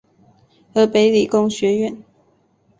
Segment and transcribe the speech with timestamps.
[0.73, 2.03] 湖北理工学院